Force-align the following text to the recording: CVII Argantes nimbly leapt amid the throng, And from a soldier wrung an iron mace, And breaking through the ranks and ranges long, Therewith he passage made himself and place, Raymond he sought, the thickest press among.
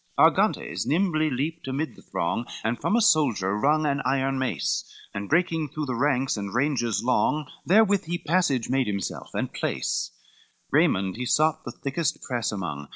CVII 0.17 0.25
Argantes 0.35 0.87
nimbly 0.87 1.29
leapt 1.29 1.67
amid 1.67 1.95
the 1.95 2.01
throng, 2.01 2.47
And 2.63 2.81
from 2.81 2.95
a 2.95 3.01
soldier 3.01 3.55
wrung 3.55 3.85
an 3.85 4.01
iron 4.03 4.39
mace, 4.39 4.83
And 5.13 5.29
breaking 5.29 5.69
through 5.69 5.85
the 5.85 5.93
ranks 5.95 6.37
and 6.37 6.55
ranges 6.55 7.03
long, 7.03 7.45
Therewith 7.67 8.05
he 8.05 8.17
passage 8.17 8.67
made 8.67 8.87
himself 8.87 9.29
and 9.35 9.53
place, 9.53 10.09
Raymond 10.71 11.17
he 11.17 11.27
sought, 11.27 11.65
the 11.65 11.71
thickest 11.71 12.19
press 12.23 12.51
among. 12.51 12.87